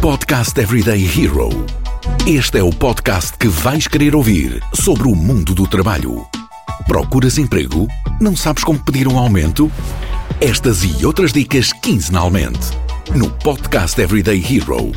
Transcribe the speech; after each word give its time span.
Podcast 0.00 0.58
Everyday 0.58 1.04
Hero. 1.04 1.50
Este 2.26 2.58
é 2.58 2.62
o 2.62 2.70
podcast 2.70 3.36
que 3.36 3.48
vais 3.48 3.86
querer 3.86 4.16
ouvir 4.16 4.62
sobre 4.74 5.06
o 5.06 5.14
mundo 5.14 5.54
do 5.54 5.68
trabalho. 5.68 6.26
Procuras 6.86 7.36
emprego? 7.36 7.86
Não 8.18 8.34
sabes 8.34 8.64
como 8.64 8.82
pedir 8.82 9.06
um 9.06 9.18
aumento? 9.18 9.70
Estas 10.40 10.84
e 10.84 11.04
outras 11.04 11.34
dicas 11.34 11.70
quinzenalmente 11.74 12.70
no 13.14 13.30
Podcast 13.40 14.00
Everyday 14.00 14.38
Hero 14.38 14.90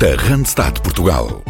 da 0.00 0.20
Randstad 0.20 0.80
Portugal. 0.80 1.44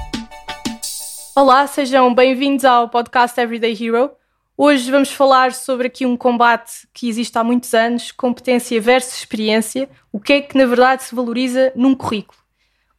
Olá, 1.35 1.67
sejam 1.67 2.15
bem-vindos 2.15 2.67
ao 2.67 2.91
podcast 2.91 3.41
Everyday 3.41 3.73
Hero. 3.73 4.11
Hoje 4.55 4.91
vamos 4.91 5.11
falar 5.11 5.55
sobre 5.55 5.87
aqui 5.87 6.05
um 6.05 6.15
combate 6.15 6.87
que 6.93 7.09
existe 7.09 7.39
há 7.39 7.43
muitos 7.43 7.73
anos, 7.73 8.13
competência 8.13 8.79
versus 8.83 9.17
experiência, 9.17 9.89
o 10.13 10.21
que 10.21 10.35
é 10.35 10.41
que 10.43 10.59
na 10.59 10.67
verdade 10.67 11.05
se 11.05 11.15
valoriza 11.15 11.73
num 11.75 11.95
currículo. 11.95 12.46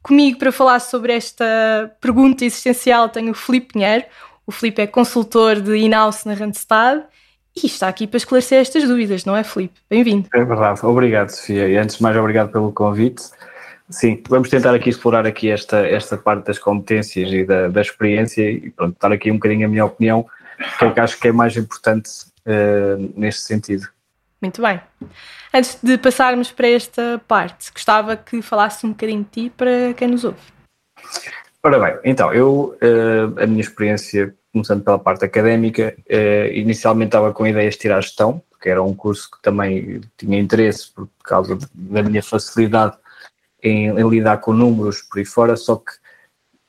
Comigo 0.07 0.39
para 0.39 0.53
falar 0.53 0.79
sobre 0.79 1.11
esta 1.11 1.93
pergunta 1.99 2.45
existencial 2.45 3.09
tenho 3.09 3.31
o 3.31 3.33
Filipe 3.33 3.73
Pinheiro. 3.73 4.05
O 4.45 4.53
Filipe 4.53 4.81
é 4.81 4.87
consultor 4.87 5.59
de 5.59 5.75
in-house 5.75 6.23
na 6.23 6.33
Randstad 6.33 7.03
e 7.53 7.67
está 7.67 7.89
aqui 7.89 8.07
para 8.07 8.15
esclarecer 8.15 8.61
estas 8.61 8.87
dúvidas, 8.87 9.25
não 9.25 9.35
é 9.35 9.43
Filipe? 9.43 9.73
Bem-vindo. 9.89 10.29
É 10.33 10.45
verdade, 10.45 10.79
obrigado 10.85 11.31
Sofia 11.31 11.67
e 11.67 11.75
antes 11.75 11.97
de 11.97 12.03
mais 12.03 12.15
obrigado 12.15 12.53
pelo 12.53 12.71
convite. 12.71 13.21
Sim, 13.89 14.23
vamos 14.29 14.49
tentar 14.49 14.73
aqui 14.73 14.89
explorar 14.89 15.27
aqui 15.27 15.49
esta, 15.49 15.85
esta 15.85 16.15
parte 16.15 16.45
das 16.45 16.57
competências 16.57 17.29
e 17.29 17.43
da, 17.43 17.67
da 17.67 17.81
experiência 17.81 18.49
e 18.49 18.69
pronto, 18.69 18.95
dar 19.01 19.11
aqui 19.11 19.29
um 19.29 19.35
bocadinho 19.35 19.65
a 19.65 19.69
minha 19.69 19.83
opinião, 19.83 20.25
que 20.79 20.85
é 20.85 20.89
que 20.89 20.99
acho 21.01 21.19
que 21.19 21.27
é 21.27 21.33
mais 21.33 21.57
importante 21.57 22.09
uh, 22.45 23.13
neste 23.13 23.41
sentido. 23.41 23.89
Muito 24.41 24.61
bem. 24.61 24.79
Antes 25.53 25.79
de 25.81 25.97
passarmos 25.97 26.51
para 26.51 26.67
esta 26.67 27.21
parte, 27.27 27.71
gostava 27.71 28.15
que 28.15 28.41
falasse 28.41 28.85
um 28.85 28.89
bocadinho 28.89 29.23
de 29.23 29.29
ti 29.29 29.53
para 29.55 29.93
quem 29.95 30.09
nos 30.09 30.23
ouve. 30.23 30.39
Ora 31.63 31.79
bem, 31.79 31.99
então, 32.03 32.31
eu, 32.33 32.77
uh, 32.81 33.41
a 33.41 33.47
minha 33.47 33.61
experiência, 33.61 34.33
começando 34.53 34.83
pela 34.83 34.99
parte 34.99 35.25
académica, 35.25 35.95
uh, 36.09 36.53
inicialmente 36.53 37.09
estava 37.09 37.33
com 37.33 37.47
ideias 37.47 37.73
de 37.73 37.81
tirar 37.81 38.01
gestão, 38.01 38.41
porque 38.49 38.69
era 38.69 38.81
um 38.81 38.93
curso 38.93 39.29
que 39.31 39.41
também 39.41 40.01
tinha 40.15 40.39
interesse 40.39 40.91
por 40.93 41.09
causa 41.23 41.57
da 41.73 42.03
minha 42.03 42.21
facilidade 42.21 42.95
em, 43.61 43.87
em, 43.87 44.09
lidar 44.09 44.37
com 44.37 44.53
números 44.53 45.01
por 45.01 45.17
aí 45.17 45.25
fora, 45.25 45.55
só 45.55 45.75
que 45.77 45.91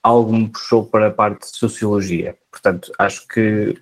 algo 0.02 0.32
me 0.32 0.48
puxou 0.48 0.86
para 0.86 1.08
a 1.08 1.12
parte 1.12 1.50
de 1.50 1.56
sociologia. 1.56 2.36
Portanto, 2.50 2.90
acho 2.98 3.28
que 3.28 3.78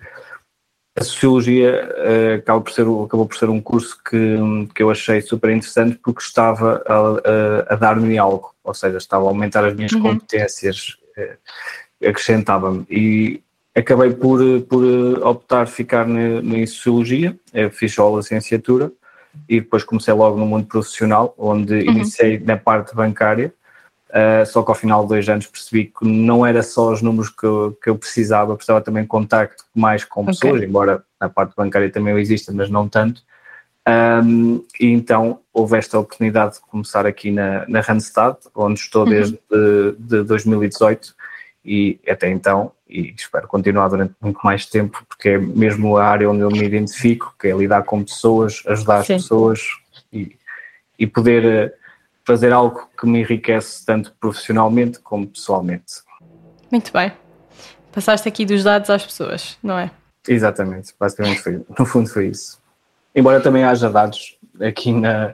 a 0.99 1.03
sociologia 1.03 1.95
uh, 1.95 2.35
acabou, 2.37 2.61
por 2.63 2.71
ser, 2.71 2.81
acabou 2.81 3.25
por 3.27 3.37
ser 3.37 3.49
um 3.49 3.61
curso 3.61 3.97
que, 4.03 4.37
que 4.73 4.81
eu 4.81 4.89
achei 4.89 5.21
super 5.21 5.51
interessante 5.51 5.99
porque 6.03 6.21
estava 6.21 6.81
a, 6.87 7.71
a, 7.71 7.73
a 7.73 7.75
dar-me 7.75 8.17
algo, 8.17 8.53
ou 8.63 8.73
seja, 8.73 8.97
estava 8.97 9.25
a 9.25 9.27
aumentar 9.27 9.63
as 9.63 9.75
minhas 9.75 9.91
uhum. 9.91 10.01
competências, 10.01 10.97
uh, 11.17 12.07
acrescentava-me. 12.07 12.83
E 12.89 13.43
acabei 13.75 14.09
por, 14.09 14.39
por 14.61 14.83
optar 15.23 15.67
ficar 15.67 16.07
na, 16.07 16.41
na 16.41 16.65
sociologia, 16.65 17.37
eu 17.53 17.69
fiz 17.69 17.93
só 17.93 18.11
a 18.11 18.17
licenciatura 18.17 18.91
e 19.47 19.61
depois 19.61 19.83
comecei 19.83 20.15
logo 20.15 20.35
no 20.35 20.47
mundo 20.47 20.65
profissional, 20.65 21.35
onde 21.37 21.75
uhum. 21.75 21.91
iniciei 21.91 22.39
na 22.39 22.57
parte 22.57 22.95
bancária, 22.95 23.53
uh, 24.09 24.45
só 24.45 24.63
que 24.63 24.71
ao 24.71 24.75
final 24.75 25.03
de 25.03 25.09
dois 25.09 25.29
anos 25.29 25.47
percebi 25.47 25.85
que 25.85 26.05
não 26.05 26.45
era 26.45 26.61
só 26.63 26.91
os 26.91 27.01
números 27.01 27.29
que 27.29 27.45
eu, 27.45 27.77
que 27.81 27.89
eu 27.89 27.97
precisava, 27.97 28.55
precisava 28.55 28.81
também 28.81 29.03
de 29.03 29.09
contacto 29.09 29.63
mais 29.73 30.03
com 30.03 30.25
pessoas, 30.25 30.55
okay. 30.55 30.67
embora 30.67 31.03
na 31.19 31.29
parte 31.29 31.55
bancária 31.55 31.89
também 31.91 32.17
exista, 32.17 32.51
mas 32.53 32.69
não 32.69 32.87
tanto. 32.87 33.21
Um, 33.87 34.65
e 34.79 34.87
então 34.87 35.39
houve 35.53 35.77
esta 35.77 35.97
oportunidade 35.97 36.55
de 36.55 36.61
começar 36.61 37.05
aqui 37.05 37.31
na, 37.31 37.65
na 37.69 37.79
Randstad, 37.79 38.35
onde 38.53 38.79
estou 38.79 39.03
uhum. 39.03 39.09
desde 39.09 39.39
de, 39.49 39.95
de 39.97 40.23
2018 40.23 41.15
e 41.63 41.99
até 42.07 42.29
então, 42.29 42.71
e 42.89 43.13
espero 43.15 43.47
continuar 43.47 43.89
durante 43.89 44.13
muito 44.21 44.39
mais 44.43 44.65
tempo, 44.65 45.05
porque 45.07 45.29
é 45.29 45.37
mesmo 45.37 45.97
a 45.97 46.05
área 46.05 46.29
onde 46.29 46.41
eu 46.41 46.49
me 46.49 46.63
identifico, 46.63 47.33
que 47.39 47.47
é 47.47 47.55
lidar 47.55 47.83
com 47.83 48.03
pessoas, 48.03 48.63
ajudar 48.67 49.05
Sim. 49.05 49.15
as 49.15 49.21
pessoas 49.23 49.61
e, 50.11 50.35
e 50.97 51.05
poder 51.05 51.45
eh, 51.45 51.73
fazer 52.27 52.51
algo 52.51 52.89
que 52.99 53.07
me 53.07 53.21
enriquece 53.21 53.85
tanto 53.85 54.13
profissionalmente 54.19 54.99
como 54.99 55.25
pessoalmente. 55.25 56.03
Muito 56.69 56.91
bem. 56.91 57.13
Passaste 57.93 58.27
aqui 58.27 58.45
dos 58.45 58.65
dados 58.65 58.89
às 58.89 59.05
pessoas, 59.05 59.57
não 59.63 59.79
é? 59.79 59.89
Exatamente, 60.27 60.93
basicamente 60.99 61.41
foi, 61.41 61.65
no 61.79 61.85
fundo 61.85 62.09
foi 62.09 62.27
isso. 62.27 62.61
Embora 63.15 63.39
também 63.39 63.63
haja 63.63 63.89
dados 63.89 64.37
aqui 64.59 64.91
na, 64.91 65.33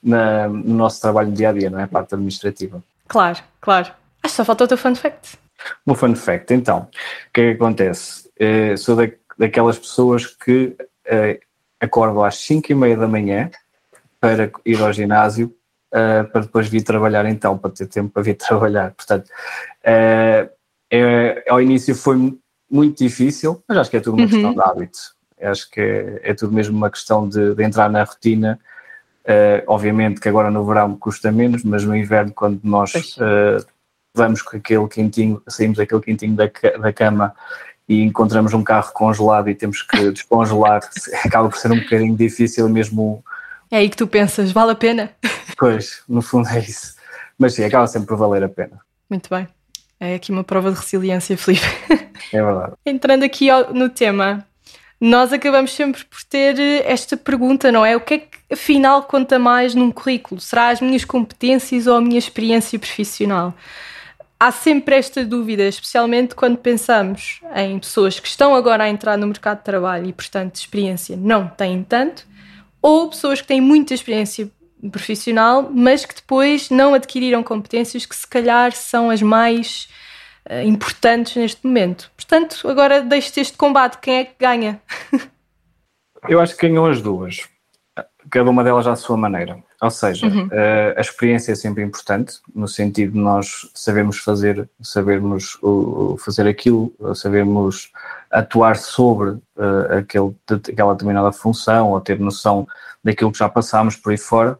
na, 0.00 0.46
no 0.48 0.74
nosso 0.74 1.00
trabalho 1.00 1.32
dia 1.32 1.48
a 1.48 1.52
dia, 1.52 1.68
não 1.68 1.80
é? 1.80 1.82
A 1.82 1.88
parte 1.88 2.14
administrativa. 2.14 2.80
Claro, 3.08 3.40
claro. 3.60 3.88
Acho 4.22 4.32
que 4.32 4.36
só 4.36 4.44
falta 4.44 4.62
o 4.62 4.68
teu 4.68 4.78
fun 4.78 4.94
fact. 4.94 5.36
Um 5.84 5.94
fun 5.96 6.14
fact, 6.14 6.54
então, 6.54 6.82
o 6.82 7.32
que 7.32 7.40
é 7.40 7.44
que 7.50 7.56
acontece? 7.56 8.30
Uh, 8.40 8.78
sou 8.78 8.94
da, 8.94 9.12
daquelas 9.36 9.76
pessoas 9.76 10.24
que 10.24 10.76
uh, 10.78 11.40
acordam 11.80 12.22
às 12.22 12.36
5 12.36 12.70
e 12.70 12.74
meia 12.76 12.96
da 12.96 13.08
manhã 13.08 13.50
para 14.20 14.52
ir 14.64 14.80
ao 14.80 14.92
ginásio 14.92 15.52
uh, 15.92 16.30
para 16.30 16.42
depois 16.42 16.68
vir 16.68 16.82
trabalhar 16.82 17.26
então, 17.26 17.56
para 17.56 17.70
ter 17.70 17.86
tempo 17.86 18.10
para 18.10 18.22
vir 18.22 18.34
trabalhar. 18.38 18.92
Portanto, 18.92 19.30
é, 19.84 20.50
ao 21.48 21.60
início 21.60 21.94
foi 21.94 22.38
muito 22.70 22.98
difícil, 22.98 23.62
mas 23.68 23.78
acho 23.78 23.90
que 23.90 23.96
é 23.96 24.00
tudo 24.00 24.14
uma 24.14 24.24
uhum. 24.24 24.30
questão 24.30 24.54
de 24.54 24.60
hábito. 24.60 24.98
Acho 25.40 25.70
que 25.70 25.80
é, 25.80 26.20
é 26.30 26.34
tudo 26.34 26.52
mesmo 26.52 26.76
uma 26.76 26.90
questão 26.90 27.28
de, 27.28 27.54
de 27.54 27.62
entrar 27.62 27.88
na 27.90 28.02
rotina. 28.04 28.58
obviamente 29.66 30.20
que 30.20 30.28
agora 30.28 30.50
no 30.50 30.64
verão 30.64 30.96
custa 30.96 31.30
menos, 31.30 31.62
mas 31.62 31.84
no 31.84 31.96
inverno, 31.96 32.32
quando 32.32 32.60
nós 32.64 32.92
vamos 34.14 34.42
com 34.42 34.56
aquele 34.56 34.88
quentinho, 34.88 35.40
saímos 35.46 35.78
daquele 35.78 36.00
quentinho 36.00 36.34
da, 36.34 36.50
da 36.80 36.92
cama 36.92 37.34
e 37.88 38.02
encontramos 38.02 38.52
um 38.52 38.62
carro 38.62 38.92
congelado 38.92 39.48
e 39.48 39.54
temos 39.54 39.82
que 39.82 40.10
descongelar, 40.12 40.80
acaba 41.24 41.48
por 41.48 41.58
ser 41.58 41.72
um 41.72 41.80
bocadinho 41.80 42.14
difícil 42.14 42.68
mesmo. 42.68 43.24
É 43.70 43.78
aí 43.78 43.88
que 43.88 43.96
tu 43.96 44.06
pensas, 44.06 44.52
vale 44.52 44.72
a 44.72 44.74
pena? 44.74 45.10
Pois, 45.58 46.02
no 46.08 46.22
fundo 46.22 46.48
é 46.48 46.60
isso. 46.60 46.94
Mas 47.38 47.54
sim, 47.54 47.64
acaba 47.64 47.86
sempre 47.86 48.08
por 48.08 48.16
valer 48.16 48.44
a 48.44 48.48
pena. 48.48 48.80
Muito 49.08 49.28
bem. 49.28 49.48
É 50.00 50.14
aqui 50.14 50.30
uma 50.30 50.44
prova 50.44 50.70
de 50.70 50.78
resiliência, 50.78 51.36
Felipe. 51.36 51.66
É 52.30 52.42
verdade. 52.42 52.74
Entrando 52.84 53.22
aqui 53.22 53.46
no 53.72 53.88
tema, 53.88 54.44
nós 55.00 55.32
acabamos 55.32 55.72
sempre 55.72 56.04
por 56.04 56.22
ter 56.24 56.58
esta 56.84 57.16
pergunta, 57.16 57.72
não 57.72 57.86
é? 57.86 57.96
O 57.96 58.00
que 58.00 58.14
é 58.14 58.18
que 58.18 58.38
afinal 58.52 59.04
conta 59.04 59.38
mais 59.38 59.74
num 59.74 59.90
currículo? 59.90 60.38
Será 60.38 60.68
as 60.68 60.80
minhas 60.82 61.06
competências 61.06 61.86
ou 61.86 61.96
a 61.96 62.02
minha 62.02 62.18
experiência 62.18 62.78
profissional? 62.78 63.54
há 64.38 64.52
sempre 64.52 64.94
esta 64.94 65.24
dúvida, 65.24 65.64
especialmente 65.64 66.34
quando 66.34 66.58
pensamos 66.58 67.40
em 67.56 67.78
pessoas 67.78 68.20
que 68.20 68.28
estão 68.28 68.54
agora 68.54 68.84
a 68.84 68.88
entrar 68.88 69.16
no 69.18 69.26
mercado 69.26 69.58
de 69.58 69.64
trabalho 69.64 70.06
e, 70.06 70.12
portanto, 70.12 70.56
experiência 70.56 71.16
não 71.16 71.48
têm 71.48 71.82
tanto, 71.82 72.26
ou 72.80 73.08
pessoas 73.08 73.40
que 73.40 73.48
têm 73.48 73.60
muita 73.60 73.94
experiência 73.94 74.48
profissional, 74.90 75.70
mas 75.72 76.04
que 76.04 76.14
depois 76.14 76.70
não 76.70 76.94
adquiriram 76.94 77.42
competências 77.42 78.06
que 78.06 78.14
se 78.14 78.26
calhar 78.26 78.72
são 78.72 79.10
as 79.10 79.22
mais 79.22 79.88
uh, 80.48 80.62
importantes 80.62 81.36
neste 81.36 81.66
momento. 81.66 82.10
Portanto, 82.16 82.68
agora 82.68 83.02
deixo-te 83.02 83.40
este 83.40 83.56
combate, 83.56 83.98
quem 83.98 84.16
é 84.16 84.24
que 84.24 84.34
ganha? 84.38 84.80
Eu 86.28 86.40
acho 86.40 86.56
que 86.56 86.68
ganham 86.68 86.84
as 86.84 87.00
duas 87.00 87.48
cada 88.30 88.50
uma 88.50 88.62
delas 88.62 88.86
à 88.86 88.96
sua 88.96 89.16
maneira. 89.16 89.58
Ou 89.80 89.90
seja, 89.90 90.26
uhum. 90.26 90.48
Eh, 90.50 90.94
a 90.96 91.00
experiência 91.00 91.52
é 91.52 91.54
sempre 91.54 91.82
importante, 91.82 92.40
no 92.54 92.66
sentido 92.66 93.12
de 93.12 93.18
nós 93.18 93.70
sabermos 93.74 94.18
fazer, 94.18 94.68
sabermos 94.80 95.58
fazer 96.18 96.46
aquilo, 96.46 96.92
sabermos 97.14 97.90
atuar 98.30 98.76
sobre 98.76 99.30
uh, 99.30 99.98
aquele, 99.98 100.34
aquela 100.70 100.92
determinada 100.92 101.32
função, 101.32 101.92
ou 101.92 102.00
ter 102.00 102.18
noção 102.18 102.66
daquilo 103.02 103.32
que 103.32 103.38
já 103.38 103.48
passámos 103.48 103.96
por 103.96 104.10
aí 104.10 104.18
fora. 104.18 104.58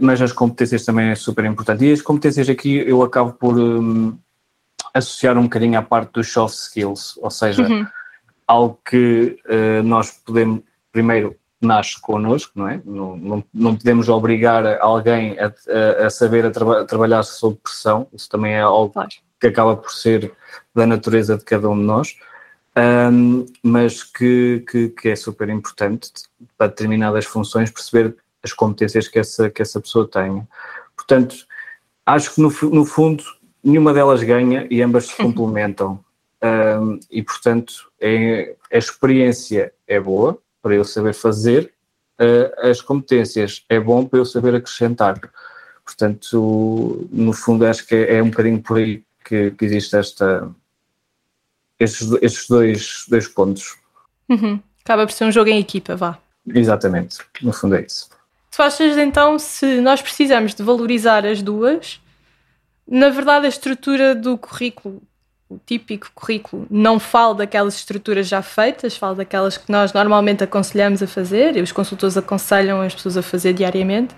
Mas 0.00 0.22
as 0.22 0.32
competências 0.32 0.84
também 0.84 1.08
é 1.08 1.14
super 1.14 1.44
importante. 1.44 1.84
E 1.84 1.92
as 1.92 2.02
competências 2.02 2.48
aqui 2.48 2.76
eu 2.76 3.02
acabo 3.02 3.32
por 3.32 3.58
um, 3.58 4.16
associar 4.94 5.36
um 5.36 5.44
bocadinho 5.44 5.78
à 5.78 5.82
parte 5.82 6.12
dos 6.12 6.30
soft 6.32 6.56
skills, 6.56 7.18
ou 7.18 7.30
seja, 7.30 7.62
uhum. 7.62 7.86
algo 8.46 8.78
que 8.84 9.36
uh, 9.46 9.82
nós 9.82 10.10
podemos 10.24 10.62
primeiro 10.92 11.36
nasce 11.60 12.00
connosco, 12.00 12.52
não 12.54 12.68
é? 12.68 12.80
Não, 12.84 13.16
não, 13.16 13.44
não 13.52 13.76
podemos 13.76 14.08
obrigar 14.08 14.64
alguém 14.80 15.36
a, 15.38 15.46
a, 15.46 16.06
a 16.06 16.10
saber 16.10 16.46
a, 16.46 16.50
traba, 16.50 16.80
a, 16.80 16.84
trabalhar 16.84 17.22
sob 17.24 17.56
pressão, 17.56 18.06
isso 18.12 18.28
também 18.28 18.54
é 18.54 18.60
algo 18.60 18.92
claro. 18.92 19.08
que 19.40 19.46
acaba 19.48 19.76
por 19.76 19.90
ser 19.90 20.32
da 20.74 20.86
natureza 20.86 21.36
de 21.36 21.44
cada 21.44 21.68
um 21.68 21.76
de 21.76 21.84
nós, 21.84 22.16
um, 23.12 23.44
mas 23.62 24.04
que, 24.04 24.64
que, 24.70 24.88
que, 24.90 25.08
é 25.08 25.16
super 25.16 25.48
importante 25.48 26.12
para 26.56 26.68
determinadas 26.68 27.24
funções 27.24 27.72
perceber 27.72 28.16
as 28.48 28.52
competências 28.52 29.06
que 29.08 29.18
essa, 29.18 29.50
que 29.50 29.62
essa 29.62 29.80
pessoa 29.80 30.08
tem. 30.08 30.46
Portanto, 30.96 31.36
acho 32.04 32.34
que 32.34 32.40
no, 32.40 32.52
no 32.70 32.84
fundo 32.84 33.22
nenhuma 33.62 33.92
delas 33.92 34.22
ganha 34.22 34.66
e 34.70 34.82
ambas 34.82 35.06
se 35.06 35.16
complementam. 35.22 36.04
Um, 36.40 37.00
e 37.10 37.20
portanto 37.20 37.90
é, 38.00 38.54
a 38.72 38.78
experiência 38.78 39.72
é 39.88 39.98
boa, 39.98 40.38
para 40.62 40.74
eu 40.74 40.84
saber 40.84 41.12
fazer, 41.12 41.72
uh, 42.20 42.68
as 42.68 42.80
competências 42.80 43.64
é 43.68 43.80
bom 43.80 44.04
para 44.06 44.20
eu 44.20 44.24
saber 44.24 44.54
acrescentar. 44.54 45.20
Portanto, 45.84 47.08
no 47.10 47.32
fundo, 47.32 47.66
acho 47.66 47.86
que 47.86 47.94
é, 47.94 48.16
é 48.16 48.22
um 48.22 48.30
bocadinho 48.30 48.62
por 48.62 48.76
aí 48.78 49.02
que, 49.24 49.50
que 49.52 49.64
existe 49.64 49.96
esta, 49.96 50.48
estes, 51.78 52.10
estes 52.20 52.48
dois, 52.48 53.04
dois 53.08 53.26
pontos. 53.26 53.76
Uhum. 54.28 54.60
Acaba 54.84 55.06
por 55.06 55.12
ser 55.12 55.24
um 55.24 55.32
jogo 55.32 55.50
em 55.50 55.58
equipa, 55.58 55.96
vá. 55.96 56.18
Exatamente, 56.46 57.18
no 57.42 57.52
fundo 57.52 57.76
é 57.76 57.82
isso. 57.82 58.08
Tu 58.50 58.62
achas 58.62 58.96
então 58.96 59.38
se 59.38 59.80
nós 59.80 60.00
precisamos 60.02 60.54
de 60.54 60.62
valorizar 60.62 61.24
as 61.26 61.42
duas, 61.42 62.00
na 62.86 63.08
verdade 63.08 63.46
a 63.46 63.48
estrutura 63.48 64.14
do 64.14 64.36
currículo, 64.38 65.02
o 65.48 65.58
típico 65.64 66.10
currículo, 66.14 66.66
não 66.70 66.98
fala 66.98 67.36
daquelas 67.36 67.74
estruturas 67.76 68.28
já 68.28 68.42
feitas, 68.42 68.96
fala 68.96 69.16
daquelas 69.16 69.56
que 69.56 69.70
nós 69.70 69.92
normalmente 69.92 70.44
aconselhamos 70.44 71.02
a 71.02 71.06
fazer 71.06 71.56
e 71.56 71.62
os 71.62 71.72
consultores 71.72 72.16
aconselham 72.16 72.80
as 72.80 72.94
pessoas 72.94 73.16
a 73.16 73.22
fazer 73.22 73.52
diariamente. 73.52 74.14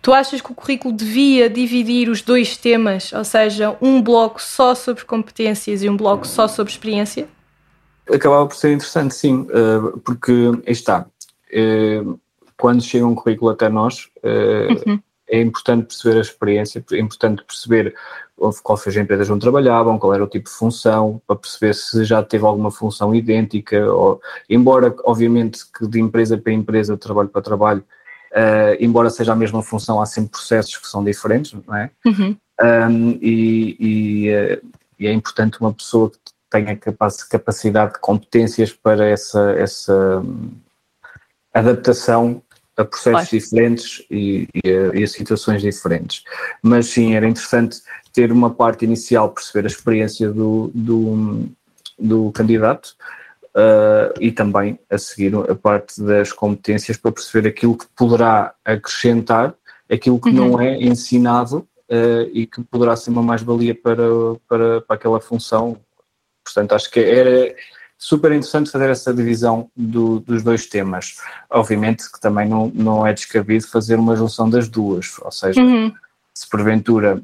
Tu 0.00 0.12
achas 0.12 0.40
que 0.40 0.52
o 0.52 0.54
currículo 0.54 0.94
devia 0.94 1.50
dividir 1.50 2.08
os 2.08 2.22
dois 2.22 2.56
temas, 2.56 3.12
ou 3.12 3.24
seja, 3.24 3.76
um 3.80 4.00
bloco 4.00 4.40
só 4.40 4.74
sobre 4.74 5.04
competências 5.04 5.82
e 5.82 5.88
um 5.88 5.96
bloco 5.96 6.26
só 6.26 6.46
sobre 6.46 6.72
experiência? 6.72 7.28
Acabava 8.10 8.46
por 8.46 8.56
ser 8.56 8.72
interessante, 8.72 9.14
sim, 9.14 9.46
eh, 9.50 9.98
porque 10.04 10.32
está. 10.66 11.06
Eh, 12.58 12.62
quando 12.62 12.82
chega 12.82 13.06
um 13.06 13.14
currículo 13.14 13.50
até 13.50 13.68
nós, 13.68 14.08
eh, 14.22 14.68
uhum. 14.86 15.00
é 15.28 15.40
importante 15.40 15.86
perceber 15.86 16.18
a 16.18 16.20
experiência, 16.20 16.84
é 16.92 16.98
importante 16.98 17.44
perceber 17.44 17.94
qual 18.62 18.76
foi 18.76 18.96
a 18.96 19.00
empresa 19.00 19.32
onde 19.32 19.40
trabalhavam, 19.40 19.98
qual 19.98 20.14
era 20.14 20.22
o 20.22 20.28
tipo 20.28 20.48
de 20.48 20.54
função, 20.54 21.20
para 21.26 21.36
perceber 21.36 21.74
se 21.74 22.04
já 22.04 22.22
teve 22.22 22.44
alguma 22.44 22.70
função 22.70 23.14
idêntica, 23.14 23.92
ou, 23.92 24.20
embora, 24.48 24.94
obviamente, 25.04 25.64
que 25.72 25.86
de 25.88 26.00
empresa 26.00 26.38
para 26.38 26.52
empresa, 26.52 26.94
de 26.94 27.00
trabalho 27.00 27.28
para 27.28 27.42
trabalho, 27.42 27.84
Uh, 28.30 28.76
embora 28.78 29.08
seja 29.08 29.32
a 29.32 29.36
mesma 29.36 29.62
função, 29.62 30.02
há 30.02 30.06
sempre 30.06 30.32
processos 30.32 30.76
que 30.76 30.86
são 30.86 31.02
diferentes, 31.02 31.54
não 31.66 31.74
é? 31.74 31.90
Uhum. 32.04 32.36
Um, 32.60 33.18
e, 33.22 33.76
e, 33.80 34.30
uh, 34.30 34.66
e, 34.98 35.06
é 35.06 35.12
importante 35.12 35.58
uma 35.60 35.72
pessoa 35.72 36.10
que 36.10 36.18
tenha 36.50 36.76
capacidade 36.76 37.94
de 37.94 38.00
competências 38.00 38.70
para 38.70 39.06
essa, 39.06 39.52
essa 39.52 40.18
um, 40.18 40.50
adaptação 41.54 42.42
a 42.78 42.84
processos 42.84 43.28
claro. 43.28 43.28
diferentes 43.30 44.06
e, 44.10 44.48
e, 44.54 44.70
a, 44.70 44.98
e, 44.98 45.02
a, 45.02 45.06
situações 45.06 45.60
diferentes. 45.60 46.22
Mas 46.62 46.86
sim, 46.86 47.14
era 47.14 47.28
interessante 47.28 47.82
ter 48.12 48.32
uma 48.32 48.50
parte 48.50 48.84
inicial, 48.84 49.30
perceber 49.30 49.66
a 49.66 49.70
experiência 49.70 50.30
do, 50.30 50.70
do, 50.72 51.46
do 51.98 52.32
candidato, 52.32 52.96
uh, 53.48 54.14
e 54.20 54.30
também 54.30 54.78
a 54.88 54.96
seguir 54.96 55.34
a 55.34 55.54
parte 55.54 56.00
das 56.00 56.32
competências 56.32 56.96
para 56.96 57.12
perceber 57.12 57.48
aquilo 57.48 57.76
que 57.76 57.86
poderá 57.96 58.54
acrescentar, 58.64 59.54
aquilo 59.90 60.20
que 60.20 60.28
uhum. 60.28 60.34
não 60.34 60.60
é 60.60 60.80
ensinado 60.80 61.66
uh, 61.90 62.30
e 62.32 62.46
que 62.46 62.62
poderá 62.62 62.94
ser 62.96 63.10
uma 63.10 63.22
mais-valia 63.22 63.74
para, 63.74 64.04
para, 64.48 64.80
para 64.82 64.96
aquela 64.96 65.20
função. 65.20 65.76
Portanto, 66.44 66.72
acho 66.72 66.90
que 66.90 67.00
era 67.00 67.54
super 67.98 68.30
interessante 68.30 68.70
fazer 68.70 68.88
essa 68.88 69.12
divisão 69.12 69.68
do, 69.76 70.20
dos 70.20 70.44
dois 70.44 70.66
temas. 70.66 71.16
Obviamente 71.50 72.10
que 72.10 72.20
também 72.20 72.48
não, 72.48 72.70
não 72.72 73.04
é 73.04 73.12
descabido 73.12 73.66
fazer 73.66 73.96
uma 73.96 74.14
junção 74.14 74.48
das 74.48 74.68
duas, 74.68 75.18
ou 75.20 75.32
seja, 75.32 75.60
uhum. 75.60 75.92
se 76.32 76.48
porventura 76.48 77.20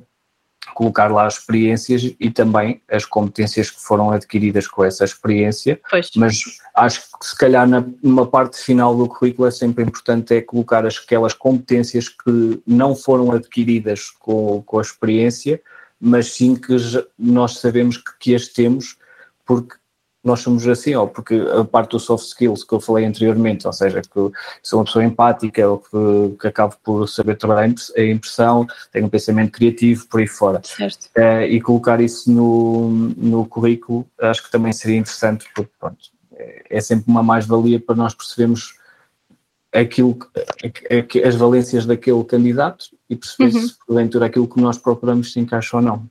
colocar 0.74 1.10
lá 1.12 1.26
as 1.26 1.38
experiências 1.38 2.14
e 2.18 2.30
também 2.30 2.82
as 2.90 3.04
competências 3.04 3.70
que 3.70 3.80
foram 3.80 4.10
adquiridas 4.10 4.66
com 4.66 4.84
essa 4.84 5.04
experiência, 5.04 5.80
pois. 5.88 6.10
mas 6.16 6.40
acho 6.74 7.02
que 7.20 7.26
se 7.26 7.38
calhar 7.38 7.68
na, 7.68 7.84
numa 8.02 8.26
parte 8.26 8.56
final 8.58 8.96
do 8.96 9.06
currículo 9.06 9.46
é 9.46 9.52
sempre 9.52 9.84
importante 9.84 10.34
é 10.34 10.40
colocar 10.40 10.84
aquelas 10.84 11.32
competências 11.32 12.08
que 12.08 12.60
não 12.66 12.96
foram 12.96 13.30
adquiridas 13.30 14.10
com, 14.10 14.62
com 14.62 14.78
a 14.80 14.82
experiência, 14.82 15.60
mas 16.00 16.32
sim 16.32 16.56
que 16.56 16.74
nós 17.16 17.58
sabemos 17.58 17.96
que, 17.96 18.10
que 18.18 18.34
as 18.34 18.48
temos 18.48 18.96
porque 19.46 19.76
nós 20.24 20.40
somos 20.40 20.66
assim, 20.66 20.94
ou 20.94 21.06
porque 21.06 21.34
a 21.34 21.64
parte 21.64 21.90
do 21.90 22.00
soft 22.00 22.24
skills 22.26 22.64
que 22.64 22.72
eu 22.72 22.80
falei 22.80 23.04
anteriormente, 23.04 23.66
ou 23.66 23.72
seja, 23.72 24.00
que 24.00 24.30
sou 24.62 24.78
uma 24.78 24.84
pessoa 24.84 25.04
empática, 25.04 25.68
ou 25.68 25.78
que, 25.78 26.36
que 26.40 26.46
acabo 26.48 26.74
por 26.82 27.06
saber 27.06 27.36
trabalhar 27.36 27.72
a 27.96 28.02
impressão, 28.02 28.66
tenho 28.90 29.06
um 29.06 29.10
pensamento 29.10 29.52
criativo, 29.52 30.06
por 30.06 30.20
aí 30.20 30.26
fora. 30.26 30.60
Certo. 30.64 31.04
Uh, 31.16 31.42
e 31.42 31.60
colocar 31.60 32.00
isso 32.00 32.30
no, 32.30 32.88
no 33.16 33.46
currículo, 33.46 34.06
acho 34.20 34.42
que 34.42 34.50
também 34.50 34.72
seria 34.72 34.96
interessante, 34.96 35.46
porque 35.54 35.70
pronto, 35.78 36.10
é, 36.32 36.64
é 36.70 36.80
sempre 36.80 37.04
uma 37.06 37.22
mais-valia 37.22 37.78
para 37.78 37.94
nós 37.94 38.14
percebermos 38.14 38.74
aquilo, 39.74 40.16
as 41.26 41.34
valências 41.34 41.84
daquele 41.84 42.24
candidato 42.24 42.86
e 43.10 43.16
perceber 43.16 43.54
uhum. 43.54 43.68
se 43.68 43.74
porventura 43.86 44.26
aquilo 44.26 44.48
que 44.48 44.60
nós 44.60 44.78
procuramos 44.78 45.32
se 45.32 45.40
encaixa 45.40 45.76
ou 45.76 45.82
não. 45.82 46.06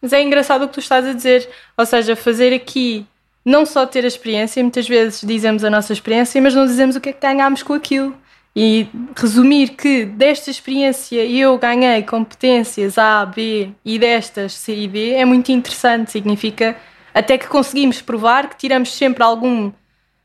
Mas 0.00 0.12
é 0.12 0.22
engraçado 0.22 0.64
o 0.64 0.68
que 0.68 0.74
tu 0.74 0.80
estás 0.80 1.06
a 1.06 1.12
dizer, 1.12 1.48
ou 1.76 1.84
seja, 1.84 2.14
fazer 2.14 2.54
aqui 2.54 3.06
não 3.44 3.64
só 3.64 3.86
ter 3.86 4.04
a 4.04 4.08
experiência, 4.08 4.62
muitas 4.62 4.86
vezes 4.86 5.22
dizemos 5.22 5.64
a 5.64 5.70
nossa 5.70 5.92
experiência, 5.92 6.40
mas 6.40 6.54
não 6.54 6.66
dizemos 6.66 6.96
o 6.96 7.00
que 7.00 7.08
é 7.08 7.12
que 7.12 7.20
ganhámos 7.20 7.62
com 7.62 7.72
aquilo. 7.72 8.16
E 8.54 8.88
resumir 9.16 9.70
que 9.70 10.04
desta 10.04 10.50
experiência 10.50 11.24
eu 11.24 11.56
ganhei 11.58 12.02
competências 12.02 12.98
A, 12.98 13.24
B 13.24 13.70
e 13.84 13.98
destas 13.98 14.52
C 14.52 14.74
e 14.74 14.88
D 14.88 15.12
é 15.12 15.24
muito 15.24 15.52
interessante. 15.52 16.10
Significa 16.10 16.76
até 17.14 17.38
que 17.38 17.46
conseguimos 17.46 18.02
provar 18.02 18.48
que 18.48 18.56
tiramos 18.56 18.92
sempre 18.92 19.22
algum 19.22 19.72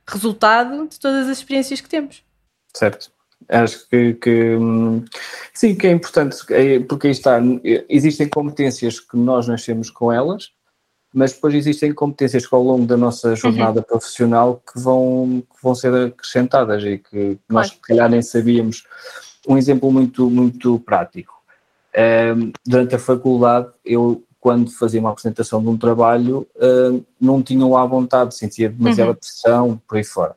resultado 0.07 0.87
de 0.87 0.99
todas 0.99 1.29
as 1.29 1.37
experiências 1.37 1.79
que 1.79 1.87
temos. 1.87 2.23
Certo. 2.75 3.11
Acho 3.49 3.87
que, 3.89 4.13
que, 4.15 4.57
sim, 5.53 5.75
que 5.75 5.87
é 5.87 5.91
importante, 5.91 6.37
é, 6.49 6.79
porque 6.79 7.07
aí 7.07 7.11
está, 7.11 7.39
existem 7.89 8.27
competências 8.27 8.99
que 8.99 9.17
nós 9.17 9.47
nascemos 9.47 9.89
com 9.89 10.11
elas, 10.11 10.51
mas 11.13 11.33
depois 11.33 11.53
existem 11.53 11.93
competências 11.93 12.47
que 12.47 12.55
ao 12.55 12.63
longo 12.63 12.85
da 12.85 12.97
nossa 12.97 13.29
uhum. 13.29 13.35
jornada 13.35 13.79
uhum. 13.79 13.85
profissional 13.85 14.61
que 14.65 14.79
vão, 14.79 15.41
que 15.41 15.63
vão 15.63 15.75
ser 15.75 15.93
acrescentadas 15.93 16.83
e 16.83 16.97
que 16.97 17.37
nós 17.47 17.69
se 17.69 17.75
calhar 17.77 18.09
nem 18.09 18.21
sabíamos. 18.21 18.83
Um 19.47 19.57
exemplo 19.57 19.91
muito, 19.91 20.29
muito 20.29 20.79
prático. 20.79 21.33
Um, 21.95 22.51
durante 22.65 22.95
a 22.95 22.99
faculdade, 22.99 23.67
eu 23.85 24.23
quando 24.39 24.69
fazia 24.71 24.99
uma 24.99 25.11
apresentação 25.11 25.61
de 25.61 25.69
um 25.69 25.77
trabalho, 25.77 26.45
uh, 26.57 27.01
não 27.19 27.41
tinha 27.41 27.65
lá 27.65 27.85
vontade, 27.85 28.35
sentia 28.35 28.67
demasiada 28.67 29.11
uhum. 29.11 29.15
pressão, 29.15 29.81
por 29.87 29.97
aí 29.97 30.03
fora. 30.03 30.35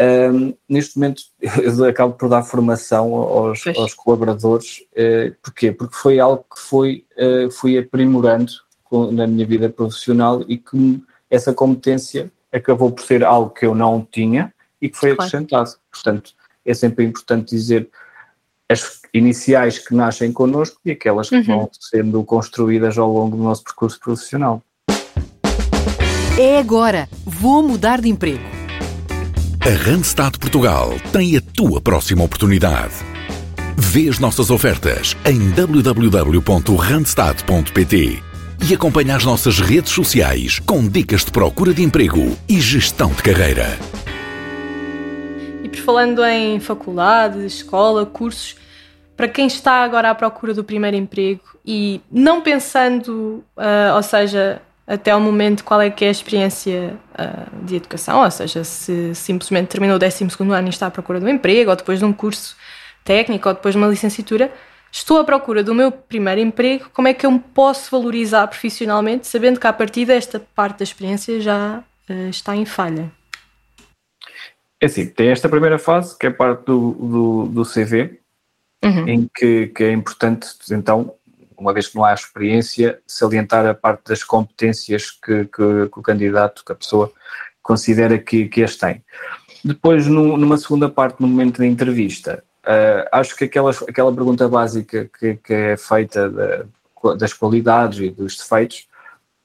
Um, 0.00 0.54
neste 0.68 0.96
momento 0.96 1.22
eu 1.60 1.84
acabo 1.84 2.14
por 2.14 2.28
dar 2.28 2.44
formação 2.44 3.12
aos, 3.14 3.66
aos 3.76 3.94
colaboradores, 3.94 4.84
uh, 4.92 5.34
porquê? 5.42 5.72
Porque 5.72 5.96
foi 5.96 6.20
algo 6.20 6.44
que 6.54 6.60
foi, 6.60 7.04
uh, 7.16 7.50
fui 7.50 7.76
aprimorando 7.76 8.52
com, 8.84 9.10
na 9.10 9.26
minha 9.26 9.44
vida 9.44 9.68
profissional 9.68 10.44
e 10.46 10.56
que 10.56 11.02
essa 11.28 11.52
competência 11.52 12.30
acabou 12.52 12.92
por 12.92 13.04
ser 13.04 13.24
algo 13.24 13.50
que 13.50 13.66
eu 13.66 13.74
não 13.74 14.06
tinha 14.10 14.54
e 14.80 14.88
que 14.88 14.96
foi 14.96 15.16
claro. 15.16 15.28
acrescentado. 15.28 15.70
Portanto, 15.90 16.32
é 16.64 16.72
sempre 16.72 17.04
importante 17.04 17.50
dizer 17.50 17.88
as 18.70 19.00
iniciais 19.12 19.78
que 19.78 19.94
nascem 19.94 20.32
connosco 20.32 20.78
e 20.84 20.92
aquelas 20.92 21.28
que 21.28 21.36
uhum. 21.36 21.42
vão 21.42 21.70
sendo 21.72 22.22
construídas 22.22 22.98
ao 22.98 23.10
longo 23.10 23.36
do 23.36 23.42
nosso 23.42 23.64
percurso 23.64 23.98
profissional. 23.98 24.62
É 26.38 26.58
agora, 26.58 27.08
vou 27.24 27.62
mudar 27.62 28.00
de 28.00 28.08
emprego 28.08 28.57
a 29.68 29.72
Randstad 29.72 30.38
Portugal 30.38 30.92
tem 31.12 31.36
a 31.36 31.42
tua 31.42 31.78
próxima 31.78 32.24
oportunidade. 32.24 32.94
Vê 33.76 34.08
as 34.08 34.18
nossas 34.18 34.50
ofertas 34.50 35.14
em 35.26 35.50
www.randstad.pt 35.50 38.22
e 38.66 38.74
acompanha 38.74 39.14
as 39.14 39.26
nossas 39.26 39.60
redes 39.60 39.92
sociais 39.92 40.58
com 40.58 40.88
dicas 40.88 41.22
de 41.22 41.30
procura 41.30 41.74
de 41.74 41.82
emprego 41.82 42.34
e 42.48 42.58
gestão 42.58 43.10
de 43.10 43.22
carreira. 43.22 43.78
E 45.62 45.68
por 45.68 45.80
falando 45.80 46.24
em 46.24 46.58
faculdade, 46.60 47.44
escola, 47.44 48.06
cursos, 48.06 48.56
para 49.14 49.28
quem 49.28 49.48
está 49.48 49.84
agora 49.84 50.08
à 50.08 50.14
procura 50.14 50.54
do 50.54 50.64
primeiro 50.64 50.96
emprego 50.96 51.42
e 51.62 52.00
não 52.10 52.40
pensando, 52.40 53.44
uh, 53.54 53.96
ou 53.96 54.02
seja, 54.02 54.62
até 54.88 55.14
o 55.14 55.20
momento 55.20 55.62
qual 55.64 55.82
é 55.82 55.90
que 55.90 56.02
é 56.02 56.08
a 56.08 56.10
experiência 56.10 56.96
uh, 57.12 57.64
de 57.64 57.76
educação, 57.76 58.24
ou 58.24 58.30
seja, 58.30 58.64
se 58.64 59.14
simplesmente 59.14 59.68
terminou 59.68 59.96
o 59.96 59.98
12 59.98 60.26
ano 60.50 60.66
e 60.66 60.70
está 60.70 60.86
à 60.86 60.90
procura 60.90 61.20
de 61.20 61.26
um 61.26 61.28
emprego, 61.28 61.68
ou 61.68 61.76
depois 61.76 61.98
de 61.98 62.06
um 62.06 62.12
curso 62.12 62.56
técnico, 63.04 63.46
ou 63.48 63.54
depois 63.54 63.74
de 63.74 63.78
uma 63.78 63.86
licenciatura, 63.86 64.50
estou 64.90 65.18
à 65.18 65.24
procura 65.24 65.62
do 65.62 65.74
meu 65.74 65.92
primeiro 65.92 66.40
emprego, 66.40 66.88
como 66.94 67.06
é 67.06 67.12
que 67.12 67.26
eu 67.26 67.30
me 67.30 67.38
posso 67.38 67.90
valorizar 67.90 68.46
profissionalmente, 68.46 69.26
sabendo 69.26 69.60
que 69.60 69.66
a 69.66 69.72
partir 69.74 70.06
desta 70.06 70.40
parte 70.40 70.78
da 70.78 70.84
experiência 70.84 71.38
já 71.38 71.84
uh, 72.08 72.28
está 72.30 72.56
em 72.56 72.64
falha? 72.64 73.12
É 74.80 74.86
assim, 74.86 75.06
tem 75.06 75.28
esta 75.28 75.50
primeira 75.50 75.78
fase, 75.78 76.16
que 76.16 76.26
é 76.26 76.30
parte 76.30 76.64
do, 76.64 76.92
do, 76.92 77.46
do 77.46 77.62
CV, 77.62 78.20
uhum. 78.82 79.06
em 79.06 79.30
que, 79.34 79.66
que 79.66 79.84
é 79.84 79.92
importante, 79.92 80.48
então, 80.70 81.12
uma 81.58 81.72
vez 81.72 81.88
que 81.88 81.96
não 81.96 82.04
há 82.04 82.14
experiência, 82.14 83.00
salientar 83.06 83.66
a 83.66 83.74
parte 83.74 84.04
das 84.08 84.22
competências 84.22 85.10
que, 85.10 85.44
que, 85.44 85.88
que 85.92 85.98
o 85.98 86.02
candidato, 86.02 86.64
que 86.64 86.72
a 86.72 86.76
pessoa 86.76 87.12
considera 87.62 88.16
que, 88.18 88.48
que 88.48 88.62
as 88.62 88.76
tem. 88.76 89.02
Depois, 89.64 90.06
no, 90.06 90.36
numa 90.36 90.56
segunda 90.56 90.88
parte, 90.88 91.20
no 91.20 91.26
momento 91.26 91.58
da 91.58 91.66
entrevista, 91.66 92.42
uh, 92.64 93.08
acho 93.12 93.36
que 93.36 93.44
aquela, 93.44 93.70
aquela 93.70 94.14
pergunta 94.14 94.48
básica 94.48 95.10
que, 95.18 95.34
que 95.34 95.52
é 95.52 95.76
feita 95.76 96.30
das 97.18 97.32
qualidades 97.32 97.98
e 97.98 98.10
dos 98.10 98.36
defeitos, 98.36 98.86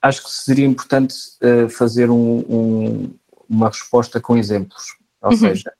acho 0.01 0.23
que 0.23 0.31
seria 0.31 0.65
importante 0.65 1.15
uh, 1.41 1.67
fazer 1.69 2.09
um, 2.09 2.39
um, 2.47 3.15
uma 3.49 3.69
resposta 3.69 4.21
com 4.21 4.37
exemplos. 4.37 4.95
Ou 5.21 5.31
uhum. 5.31 5.37
seja, 5.37 5.73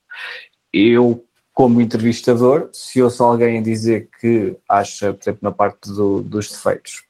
eu, 0.72 1.24
como 1.54 1.80
entrevistador, 1.80 2.70
se 2.74 3.02
ouço 3.02 3.24
alguém 3.24 3.62
dizer 3.62 4.10
que 4.20 4.56
acha, 4.68 5.14
por 5.14 5.22
exemplo, 5.22 5.40
na 5.44 5.52
parte 5.52 5.90
do, 5.90 6.22
dos 6.22 6.50
defeitos, 6.50 7.04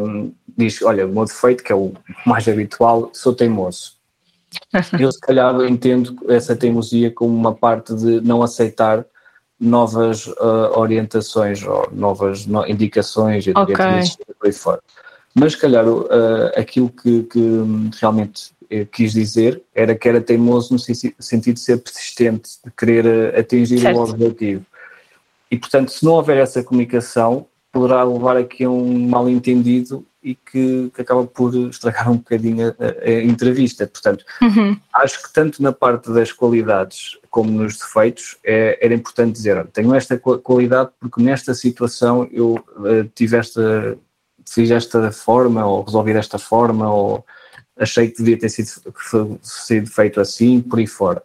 um, 0.00 0.32
diz: 0.56 0.80
Olha, 0.82 1.06
o 1.06 1.08
meu 1.08 1.24
defeito, 1.24 1.64
que 1.64 1.72
é 1.72 1.74
o 1.74 1.92
mais 2.24 2.46
habitual, 2.48 3.10
sou 3.12 3.34
teimoso. 3.34 3.96
Eu, 4.98 5.10
se 5.12 5.20
calhar, 5.20 5.54
entendo 5.62 6.16
essa 6.28 6.56
teimosia 6.56 7.10
como 7.10 7.34
uma 7.34 7.54
parte 7.54 7.94
de 7.94 8.20
não 8.20 8.42
aceitar 8.42 9.04
novas 9.60 10.26
uh, 10.26 10.72
orientações 10.76 11.62
ou 11.64 11.88
novas 11.92 12.46
no, 12.46 12.66
indicações 12.66 13.46
e 13.46 13.50
okay. 13.50 13.74
por 14.38 14.46
aí 14.46 14.52
fora. 14.52 14.80
Mas, 15.34 15.52
se 15.52 15.58
calhar, 15.58 15.86
uh, 15.86 16.06
aquilo 16.56 16.88
que, 16.88 17.24
que 17.24 17.40
realmente 18.00 18.52
quis 18.92 19.12
dizer 19.12 19.62
era 19.74 19.94
que 19.94 20.08
era 20.08 20.20
teimoso 20.20 20.74
no 20.74 20.78
sentido 20.78 21.54
de 21.54 21.60
ser 21.60 21.78
persistente, 21.78 22.50
de 22.64 22.70
querer 22.70 23.06
uh, 23.06 23.38
atingir 23.38 23.80
certo. 23.80 23.98
o 23.98 24.02
objetivo. 24.02 24.66
E, 25.50 25.56
portanto, 25.56 25.90
se 25.90 26.04
não 26.04 26.12
houver 26.12 26.36
essa 26.36 26.62
comunicação, 26.62 27.46
poderá 27.72 28.04
levar 28.04 28.36
aqui 28.36 28.64
a 28.64 28.70
um 28.70 29.08
mal 29.08 29.28
entendido 29.28 30.04
e 30.22 30.34
que, 30.34 30.90
que, 30.94 31.00
acaba 31.00 31.24
por 31.26 31.54
estragar 31.54 32.10
um 32.10 32.16
bocadinho 32.16 32.68
a, 32.68 33.08
a 33.08 33.22
entrevista. 33.22 33.86
Portanto, 33.86 34.24
uhum. 34.42 34.78
acho 34.92 35.22
que 35.22 35.32
tanto 35.32 35.62
na 35.62 35.72
parte 35.72 36.10
das 36.12 36.32
qualidades 36.32 37.16
como 37.30 37.50
nos 37.50 37.78
defeitos 37.78 38.36
é, 38.44 38.78
era 38.82 38.94
importante 38.94 39.32
dizer: 39.32 39.66
tenho 39.68 39.94
esta 39.94 40.18
qualidade 40.18 40.90
porque 41.00 41.22
nesta 41.22 41.54
situação 41.54 42.28
eu 42.32 42.56
uh, 42.76 43.04
tive 43.14 43.36
esta, 43.36 43.96
fiz 44.46 44.70
esta 44.70 45.10
forma, 45.12 45.64
ou 45.64 45.82
resolvi 45.82 46.12
desta 46.12 46.38
forma, 46.38 46.92
ou 46.92 47.24
achei 47.78 48.08
que 48.08 48.18
devia 48.18 48.38
ter 48.38 48.48
sido, 48.48 49.38
sido 49.42 49.90
feito 49.90 50.20
assim, 50.20 50.60
por 50.60 50.78
aí 50.78 50.86
fora. 50.86 51.22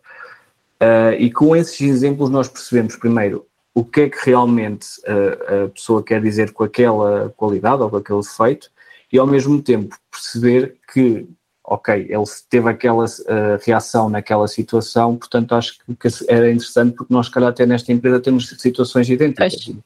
Uh, 0.81 1.13
e 1.17 1.31
com 1.31 1.55
esses 1.55 1.81
exemplos 1.81 2.29
nós 2.29 2.47
percebemos 2.47 2.95
primeiro 2.95 3.45
o 3.73 3.83
que 3.83 4.01
é 4.01 4.09
que 4.09 4.17
realmente 4.25 4.87
a, 5.07 5.65
a, 5.65 5.69
pessoa 5.69 6.03
quer 6.03 6.21
dizer 6.21 6.51
com 6.51 6.63
aquela 6.63 7.33
qualidade 7.35 7.81
ou 7.81 7.89
com 7.89 7.97
aquele 7.97 8.19
defeito 8.19 8.69
e 9.11 9.17
ao 9.17 9.25
mesmo 9.25 9.61
tempo 9.61 9.95
perceber 10.11 10.75
que, 10.91 11.25
ok, 11.63 12.07
ele 12.09 12.23
teve 12.49 12.69
aquela 12.69 13.05
uh, 13.05 13.59
reação 13.65 14.09
naquela 14.09 14.47
situação, 14.47 15.15
portanto 15.15 15.55
acho 15.55 15.77
que, 15.77 16.07
era 16.27 16.51
interessante 16.51 16.95
porque 16.95 17.13
nós, 17.13 17.27
se 17.27 17.31
calhar, 17.31 17.49
até 17.49 17.65
nesta 17.65 17.91
empresa 17.91 18.19
temos 18.19 18.49
situações 18.49 19.09
idênticas. 19.09 19.53
Acho. 19.53 19.77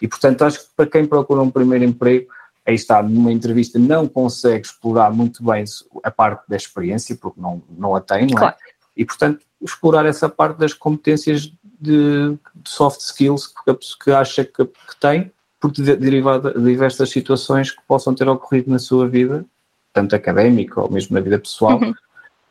E, 0.00 0.08
portanto, 0.08 0.42
acho 0.42 0.60
que 0.60 0.66
para 0.76 0.86
quem 0.86 1.06
procura 1.06 1.42
um 1.42 1.50
primeiro 1.50 1.84
emprego, 1.84 2.26
aí 2.66 2.74
está, 2.74 3.02
numa 3.02 3.32
entrevista 3.32 3.78
não 3.78 4.08
consegue 4.08 4.66
explorar 4.66 5.12
muito 5.12 5.44
bem 5.44 5.64
a 6.02 6.10
parte 6.10 6.48
da 6.48 6.56
experiência, 6.56 7.16
porque 7.16 7.40
não, 7.40 7.62
não 7.76 7.94
a 7.94 8.00
tem, 8.00 8.26
não 8.26 8.36
é? 8.36 8.40
Claro. 8.40 8.56
E, 8.96 9.04
portanto, 9.04 9.44
explorar 9.60 10.06
essa 10.06 10.28
parte 10.28 10.58
das 10.58 10.72
competências 10.72 11.52
de, 11.80 12.38
de 12.54 12.70
soft 12.70 13.00
skills 13.00 13.48
que, 13.48 13.74
que 14.02 14.10
acha 14.10 14.44
que, 14.44 14.64
que 14.64 14.96
tem, 15.00 15.32
porque 15.60 15.82
derivado 15.82 16.52
de 16.52 16.64
diversas 16.64 17.10
situações 17.10 17.70
que 17.70 17.80
possam 17.88 18.14
ter 18.14 18.28
ocorrido 18.28 18.70
na 18.70 18.78
sua 18.78 19.08
vida, 19.08 19.44
tanto 19.92 20.14
académica 20.14 20.80
ou 20.80 20.90
mesmo 20.90 21.14
na 21.14 21.20
vida 21.20 21.38
pessoal, 21.38 21.80
uhum. 21.80 21.94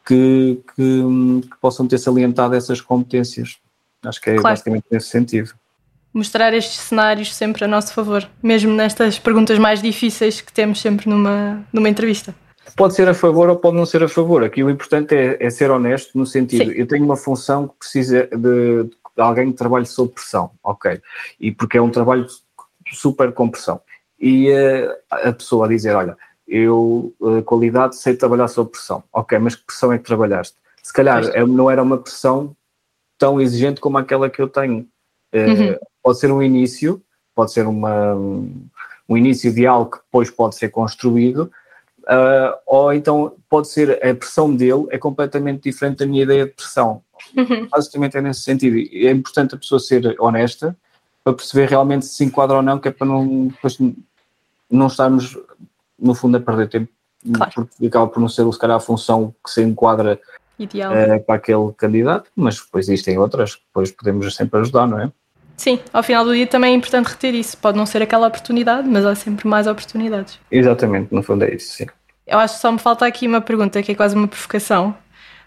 que, 0.06 0.60
que, 0.76 1.42
que, 1.42 1.58
possam 1.62 1.88
ter 1.88 1.98
salientado 1.98 2.56
essas 2.56 2.82
competências. 2.82 3.58
Acho 4.04 4.20
que 4.20 4.32
é 4.32 4.36
claro. 4.36 4.56
basicamente 4.56 4.86
nesse 4.92 5.10
sentido. 5.10 5.54
Mostrar 6.14 6.54
estes 6.54 6.80
cenários 6.80 7.34
sempre 7.34 7.66
a 7.66 7.68
nosso 7.68 7.94
favor, 7.94 8.30
mesmo 8.42 8.72
nestas 8.72 9.18
perguntas 9.18 9.58
mais 9.58 9.82
difíceis 9.82 10.42
que 10.42 10.54
temos 10.54 10.80
sempre 10.80 11.10
numa, 11.10 11.66
numa 11.74 11.90
entrevista. 11.90 12.36
Pode 12.76 12.96
ser 12.96 13.08
a 13.08 13.14
favor 13.14 13.50
ou 13.50 13.56
pode 13.56 13.76
não 13.76 13.86
ser 13.86 14.04
a 14.04 14.08
favor. 14.08 14.44
Aqui 14.44 14.64
o 14.64 14.70
importante 14.70 15.16
é, 15.16 15.38
é 15.40 15.50
ser 15.50 15.72
honesto 15.72 16.18
no 16.18 16.26
sentido, 16.26 16.72
Sim. 16.72 16.78
eu 16.78 16.88
tenho 16.88 17.04
uma 17.04 17.18
função 17.18 17.68
que 17.68 17.76
precisa 17.80 18.28
de, 18.28 18.84
de 18.84 19.22
alguém 19.22 19.52
que 19.52 19.58
trabalhe 19.58 19.86
sob 19.86 20.12
pressão, 20.12 20.52
ok? 20.64 21.02
E 21.40 21.52
porque 21.52 21.78
é 21.78 21.82
um 21.82 21.90
trabalho 21.90 22.28
super 22.92 23.32
com 23.32 23.50
pressão. 23.50 23.82
E 24.20 24.52
uh, 24.52 24.96
a 25.10 25.34
pessoa 25.34 25.66
a 25.66 25.70
dizer, 25.70 25.96
olha, 25.96 26.18
eu, 26.48 27.14
uh, 27.20 27.42
qualidade, 27.44 27.96
sei 27.96 28.16
trabalhar 28.16 28.48
sob 28.48 28.72
pressão. 28.72 29.04
Ok, 29.12 29.38
mas 29.40 29.56
que 29.56 29.66
pressão 29.66 29.92
é 29.92 29.98
que 29.98 30.04
trabalhaste? 30.04 30.56
Se 30.82 30.94
calhar 30.94 31.26
é, 31.34 31.46
não 31.46 31.70
era 31.70 31.82
uma 31.82 31.98
pressão 31.98 32.56
tão 33.18 33.40
exigente 33.40 33.82
como 33.82 33.98
aquela 33.98 34.30
que 34.30 34.42
eu 34.42 34.48
tenho. 34.48 34.88
Uh, 35.34 35.38
uhum. 35.38 35.78
Pode 36.04 36.20
ser 36.20 36.32
um 36.32 36.44
início, 36.44 37.02
pode 37.34 37.54
ser 37.54 37.66
uma, 37.66 38.14
um 38.14 39.18
início 39.18 39.54
de 39.54 39.66
algo 39.66 39.92
que 39.92 39.98
depois 39.98 40.30
pode 40.30 40.56
ser 40.56 40.70
construído, 40.70 41.50
Uh, 42.04 42.52
ou 42.68 42.94
então 42.94 43.34
pode 43.50 43.70
ser 43.70 43.92
a 44.06 44.14
pressão 44.14 44.54
dele 44.54 44.88
é 44.90 44.98
completamente 44.98 45.64
diferente 45.64 46.00
da 46.00 46.06
minha 46.06 46.24
ideia 46.24 46.46
de 46.46 46.52
pressão. 46.52 47.02
Uhum. 47.36 47.70
Basicamente 47.70 48.18
é 48.18 48.22
nesse 48.22 48.42
sentido. 48.42 48.78
É 48.78 49.10
importante 49.10 49.56
a 49.56 49.58
pessoa 49.58 49.80
ser 49.80 50.14
honesta 50.20 50.76
para 51.24 51.34
perceber 51.34 51.70
realmente 51.70 52.06
se 52.06 52.16
se 52.16 52.26
enquadra 52.26 52.58
ou 52.58 52.62
não, 52.62 52.78
que 52.78 52.90
é 52.90 52.92
para 52.92 53.08
não, 53.08 53.48
depois, 53.48 53.78
não 54.70 54.88
estarmos, 54.88 55.38
no 55.98 56.14
fundo, 56.14 56.36
a 56.36 56.42
perder 56.42 56.68
tempo, 56.68 56.92
claro. 57.34 57.52
porque 57.56 57.88
acaba 57.88 58.08
por 58.08 58.20
não 58.20 58.28
ser, 58.28 58.52
se 58.52 58.60
calhar, 58.60 58.76
a 58.76 58.82
função 58.82 59.34
que 59.42 59.50
se 59.50 59.62
enquadra 59.62 60.20
uh, 60.60 61.24
para 61.26 61.36
aquele 61.36 61.72
candidato, 61.78 62.30
mas 62.36 62.60
depois 62.60 62.90
existem 62.90 63.18
outras 63.18 63.56
que 63.56 63.64
depois 63.68 63.92
podemos 63.92 64.36
sempre 64.36 64.60
ajudar, 64.60 64.86
não 64.88 65.00
é? 65.00 65.10
Sim, 65.56 65.80
ao 65.94 66.04
final 66.04 66.26
do 66.26 66.34
dia 66.34 66.48
também 66.48 66.74
é 66.74 66.76
importante 66.76 67.08
reter 67.08 67.34
isso. 67.36 67.58
Pode 67.58 67.78
não 67.78 67.86
ser 67.86 68.02
aquela 68.02 68.28
oportunidade, 68.28 68.88
mas 68.88 69.06
há 69.06 69.16
sempre 69.16 69.48
mais 69.48 69.68
oportunidades. 69.68 70.40
Exatamente, 70.52 71.14
no 71.14 71.22
fundo 71.22 71.46
é 71.46 71.54
isso, 71.54 71.74
sim. 71.74 71.86
Eu 72.26 72.40
acho 72.40 72.56
que 72.56 72.62
só 72.62 72.72
me 72.72 72.80
falta 72.80 73.06
aqui 73.06 73.28
uma 73.28 73.42
pergunta 73.42 73.82
que 73.84 73.92
é 73.92 73.96
quase 73.96 74.16
uma 74.16 74.28
provocação, 74.28 74.96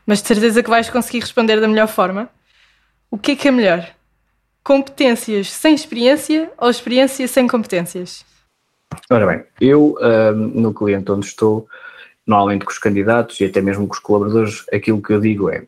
mas 0.06 0.22
de 0.22 0.28
certeza 0.28 0.62
que 0.62 0.70
vais 0.70 0.88
conseguir 0.88 1.20
responder 1.20 1.60
da 1.60 1.68
melhor 1.68 1.88
forma. 1.88 2.28
O 3.10 3.18
que 3.18 3.32
é 3.32 3.36
que 3.36 3.48
é 3.48 3.50
melhor? 3.50 3.88
Competências 4.62 5.50
sem 5.50 5.74
experiência 5.74 6.50
ou 6.58 6.68
experiência 6.68 7.26
sem 7.28 7.46
competências? 7.46 8.24
Ora 9.10 9.26
bem, 9.26 9.44
eu 9.60 9.96
no 10.34 10.72
cliente 10.72 11.10
onde 11.10 11.26
estou, 11.26 11.66
normalmente 12.26 12.64
com 12.64 12.70
os 12.70 12.78
candidatos 12.78 13.40
e 13.40 13.44
até 13.44 13.60
mesmo 13.60 13.86
com 13.86 13.94
os 13.94 13.98
colaboradores, 13.98 14.64
aquilo 14.72 15.02
que 15.02 15.12
eu 15.12 15.20
digo 15.20 15.50
é: 15.50 15.64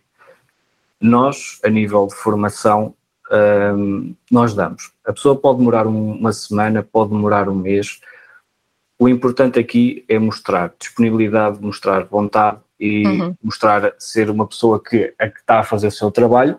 nós, 1.01 1.59
a 1.65 1.69
nível 1.69 2.07
de 2.07 2.15
formação, 2.15 2.95
um, 3.31 4.15
nós 4.31 4.55
damos. 4.55 4.91
A 5.05 5.13
pessoa 5.13 5.37
pode 5.37 5.59
demorar 5.59 5.87
uma 5.87 6.33
semana, 6.33 6.83
pode 6.83 7.11
demorar 7.11 7.49
um 7.49 7.55
mês. 7.55 8.01
O 8.99 9.09
importante 9.09 9.59
aqui 9.59 10.05
é 10.09 10.19
mostrar 10.19 10.73
disponibilidade, 10.79 11.61
mostrar 11.61 12.05
vontade 12.05 12.59
e 12.81 13.07
uhum. 13.07 13.35
mostrar 13.43 13.93
ser 13.99 14.31
uma 14.31 14.47
pessoa 14.47 14.83
que, 14.83 15.15
a 15.19 15.29
que 15.29 15.41
está 15.41 15.61
a 15.61 15.65
fazer 15.65 15.89
o 15.89 15.93
seu 15.93 16.11
trabalho 16.11 16.59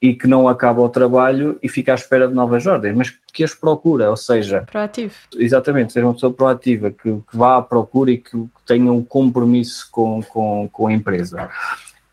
e 0.00 0.14
que 0.14 0.28
não 0.28 0.46
acaba 0.46 0.80
o 0.80 0.88
trabalho 0.88 1.58
e 1.60 1.68
fica 1.68 1.92
à 1.92 1.94
espera 1.94 2.28
de 2.28 2.34
novas 2.34 2.66
ordens, 2.66 2.96
mas 2.96 3.10
que 3.32 3.42
as 3.42 3.52
procura, 3.52 4.08
ou 4.08 4.16
seja... 4.16 4.62
Proativo. 4.70 5.14
Exatamente, 5.36 5.92
ser 5.92 6.04
uma 6.04 6.14
pessoa 6.14 6.32
proativa, 6.32 6.90
que, 6.90 7.10
que 7.10 7.36
vá 7.36 7.56
à 7.56 7.62
procura 7.62 8.12
e 8.12 8.18
que 8.18 8.46
tenha 8.64 8.92
um 8.92 9.02
compromisso 9.02 9.88
com, 9.90 10.22
com, 10.22 10.68
com 10.72 10.86
a 10.86 10.92
empresa. 10.92 11.50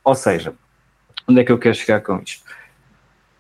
Ou 0.03 0.15
seja, 0.15 0.53
onde 1.27 1.41
é 1.41 1.43
que 1.43 1.51
eu 1.51 1.59
quero 1.59 1.75
chegar 1.75 2.01
com 2.01 2.19
isto? 2.19 2.43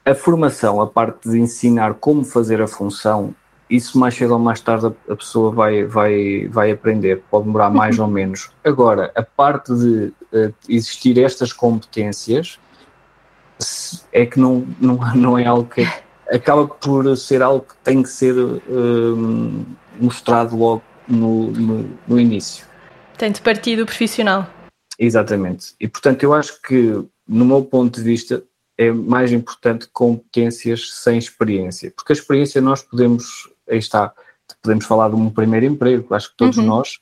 A 0.05 0.13
formação, 0.13 0.79
a 0.79 0.87
parte 0.87 1.27
de 1.27 1.39
ensinar 1.39 1.95
como 1.95 2.23
fazer 2.23 2.61
a 2.61 2.67
função, 2.67 3.33
isso 3.67 3.97
mais 3.97 4.13
cedo 4.13 4.33
ou 4.33 4.39
mais 4.39 4.61
tarde 4.61 4.93
a 5.09 5.15
pessoa 5.15 5.51
vai, 5.51 5.83
vai, 5.83 6.47
vai 6.47 6.71
aprender, 6.71 7.23
pode 7.29 7.45
demorar 7.45 7.71
mais 7.71 7.97
ou 7.97 8.05
menos. 8.07 8.51
Agora, 8.63 9.11
a 9.15 9.23
parte 9.23 9.73
de 9.73 10.13
uh, 10.31 10.53
existir 10.69 11.17
estas 11.17 11.51
competências 11.51 12.59
é 14.11 14.25
que 14.25 14.39
não, 14.39 14.67
não, 14.79 14.95
não 15.15 15.39
é 15.39 15.45
algo 15.45 15.67
que 15.67 15.87
acaba 16.29 16.67
por 16.67 17.15
ser 17.17 17.41
algo 17.41 17.65
que 17.65 17.75
tem 17.83 18.03
que 18.03 18.09
ser 18.09 18.35
uh, 18.37 19.65
mostrado 19.99 20.55
logo 20.55 20.83
no, 21.07 21.51
no, 21.51 21.89
no 22.07 22.19
início. 22.19 22.65
Tem 23.17 23.31
de 23.31 23.41
partir 23.41 23.77
do 23.77 23.85
profissional. 23.85 24.47
Exatamente. 24.99 25.73
E 25.79 25.87
portanto 25.87 26.23
eu 26.23 26.33
acho 26.33 26.61
que, 26.61 27.03
no 27.27 27.45
meu 27.45 27.63
ponto 27.63 27.99
de 27.99 28.03
vista, 28.03 28.43
é 28.77 28.91
mais 28.91 29.31
importante 29.31 29.87
competências 29.91 30.91
sem 30.91 31.17
experiência, 31.17 31.91
porque 31.95 32.11
a 32.11 32.15
experiência 32.15 32.61
nós 32.61 32.81
podemos, 32.81 33.49
aí 33.69 33.77
está, 33.77 34.13
podemos 34.61 34.85
falar 34.85 35.09
de 35.09 35.15
um 35.15 35.29
primeiro 35.29 35.65
emprego, 35.65 36.13
acho 36.13 36.31
que 36.31 36.37
todos 36.37 36.57
uhum. 36.57 36.65
nós, 36.65 36.99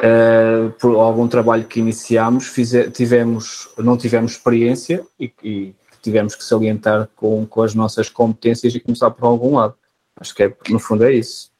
uh, 0.00 0.70
por 0.80 0.96
algum 0.96 1.26
trabalho 1.26 1.64
que 1.64 1.80
iniciámos, 1.80 2.52
tivemos, 2.92 3.68
não 3.78 3.96
tivemos 3.96 4.32
experiência 4.32 5.04
e, 5.18 5.32
e, 5.42 5.74
tivemos 6.02 6.34
que 6.34 6.44
salientar 6.44 7.08
com, 7.16 7.46
com 7.46 7.62
as 7.62 7.74
nossas 7.74 8.10
competências 8.10 8.74
e 8.74 8.80
começar 8.80 9.10
por 9.10 9.24
algum 9.24 9.56
lado. 9.56 9.74
Acho 10.20 10.34
que 10.34 10.42
é, 10.42 10.54
no 10.68 10.78
fundo 10.78 11.02
é 11.02 11.14
isso. 11.14 11.50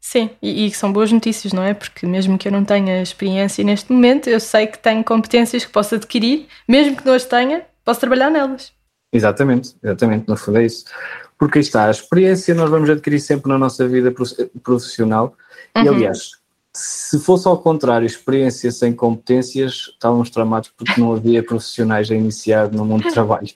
Sim, 0.00 0.30
e, 0.40 0.66
e, 0.66 0.72
são 0.72 0.90
boas 0.90 1.12
notícias, 1.12 1.52
não 1.52 1.62
é? 1.62 1.74
Porque 1.74 2.06
mesmo 2.06 2.38
que 2.38 2.48
eu 2.48 2.52
não 2.52 2.64
tenha 2.64 3.02
experiência 3.02 3.62
neste 3.62 3.92
momento, 3.92 4.28
eu 4.28 4.40
sei 4.40 4.66
que 4.66 4.78
tenho 4.78 5.04
competências 5.04 5.64
que 5.64 5.70
posso 5.70 5.94
adquirir, 5.94 6.48
mesmo 6.66 6.96
que 6.96 7.04
não 7.04 7.12
as 7.12 7.24
tenha, 7.24 7.64
posso 7.84 8.00
trabalhar 8.00 8.30
nelas. 8.30 8.72
Exatamente, 9.12 9.76
exatamente, 9.82 10.26
no 10.26 10.36
fundo 10.36 10.58
é 10.58 10.64
isso. 10.64 10.84
Porque 11.38 11.58
aí 11.58 11.64
está, 11.64 11.86
a 11.86 11.90
experiência 11.90 12.54
nós 12.54 12.70
vamos 12.70 12.88
adquirir 12.88 13.20
sempre 13.20 13.50
na 13.50 13.58
nossa 13.58 13.86
vida 13.86 14.12
profissional 14.62 15.36
uhum. 15.76 15.84
e 15.84 15.88
aliás, 15.88 16.30
se 16.72 17.18
fosse 17.18 17.46
ao 17.46 17.58
contrário, 17.58 18.06
experiência 18.06 18.70
sem 18.72 18.92
competências, 18.94 19.90
estávamos 19.92 20.30
tramados 20.30 20.70
porque 20.70 20.98
não 20.98 21.12
havia 21.12 21.42
profissionais 21.42 22.10
a 22.10 22.14
iniciar 22.14 22.70
no 22.70 22.84
mundo 22.84 23.02
do 23.02 23.12
trabalho. 23.12 23.48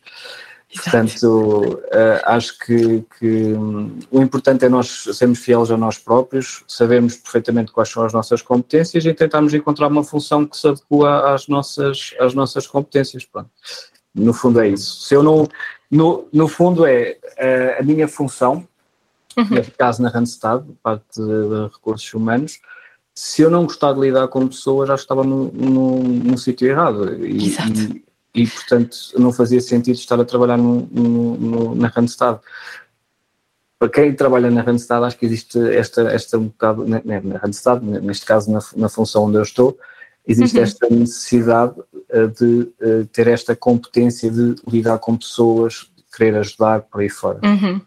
Portanto, 0.75 1.81
uh, 1.85 2.21
acho 2.25 2.59
que, 2.59 3.05
que 3.19 3.55
um, 3.55 3.99
o 4.11 4.21
importante 4.21 4.65
é 4.65 4.69
nós 4.69 5.05
sermos 5.15 5.39
fiéis 5.39 5.71
a 5.71 5.77
nós 5.77 5.97
próprios, 5.97 6.65
sabermos 6.69 7.17
perfeitamente 7.17 7.73
quais 7.73 7.89
são 7.89 8.05
as 8.05 8.13
nossas 8.13 8.43
competências 8.43 9.05
e 9.07 9.15
tentarmos 9.15 9.55
encontrar 9.55 9.87
uma 9.87 10.05
função 10.05 10.45
que 10.45 10.57
se 10.57 10.69
adequa 10.69 11.33
às 11.33 11.49
nossas, 11.49 12.15
às 12.19 12.35
nossas 12.35 12.67
competências. 12.67 13.25
Pronto. 13.25 13.49
No 14.17 14.33
fundo 14.33 14.61
é 14.61 14.69
isso. 14.69 15.03
Se 15.03 15.15
eu 15.15 15.23
não, 15.23 15.47
no, 15.91 16.27
no 16.33 16.49
fundo 16.49 16.87
é 16.87 17.19
uh, 17.23 17.81
a 17.81 17.83
minha 17.83 18.09
função, 18.09 18.67
uhum. 19.37 19.49
neste 19.51 19.73
caso 19.73 20.03
na 20.03 20.09
Randstad, 20.09 20.65
parte 20.83 21.21
de 21.21 21.69
recursos 21.73 22.13
humanos, 22.15 22.59
se 23.15 23.43
eu 23.43 23.51
não 23.51 23.65
gostar 23.65 23.93
de 23.93 24.01
lidar 24.01 24.29
com 24.29 24.49
pessoas, 24.49 24.89
já 24.89 24.95
estava 24.95 25.23
no, 25.23 25.51
no, 25.53 26.03
no 26.03 26.39
sítio 26.39 26.69
errado. 26.69 27.25
E, 27.25 27.47
Exato. 27.47 27.81
E, 27.81 28.05
e, 28.35 28.47
portanto, 28.47 28.97
não 29.17 29.33
fazia 29.33 29.61
sentido 29.61 29.97
estar 29.97 30.21
a 30.21 30.25
trabalhar 30.25 30.59
no, 30.59 30.87
no, 30.91 31.75
na 31.75 31.89
Randstad. 31.89 32.39
Para 33.79 33.89
quem 33.89 34.15
trabalha 34.15 34.51
na 34.51 34.63
Randstad, 34.63 35.03
acho 35.05 35.19
que 35.19 35.27
existe 35.27 35.59
esta, 35.75 36.03
esta 36.11 36.39
um 36.39 36.49
bocado, 36.49 36.87
na, 36.87 37.01
na 37.05 37.39
Randstad, 37.39 37.83
neste 37.83 38.27
caso 38.27 38.51
na, 38.51 38.61
na 38.77 38.89
função 38.89 39.25
onde 39.25 39.39
eu 39.39 39.43
estou, 39.43 39.79
existe 40.27 40.57
uhum. 40.59 40.63
esta 40.63 40.91
necessidade 40.91 41.75
de 42.25 42.73
uh, 42.81 43.07
ter 43.13 43.29
esta 43.29 43.55
competência 43.55 44.31
de 44.31 44.55
lidar 44.67 44.99
com 44.99 45.17
pessoas, 45.17 45.91
de 45.97 46.05
querer 46.17 46.37
ajudar 46.39 46.83
por 46.83 47.01
aí 47.01 47.09
fora. 47.09 47.41
Uhum. 47.45 47.81